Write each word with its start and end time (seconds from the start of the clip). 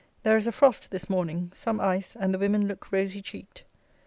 There 0.23 0.35
is 0.35 0.47
a 0.47 0.51
frost 0.51 0.89
this 0.89 1.11
morning, 1.11 1.51
some 1.53 1.79
ice, 1.79 2.15
and 2.15 2.33
the 2.33 2.39
women 2.39 2.67
look 2.67 2.91
rosy 2.91 3.21
cheeked. 3.21 3.65